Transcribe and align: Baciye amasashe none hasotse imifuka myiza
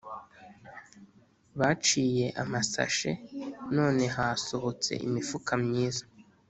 Baciye 1.59 2.25
amasashe 2.43 3.09
none 3.75 4.03
hasotse 4.15 4.91
imifuka 5.07 5.51
myiza 5.65 6.03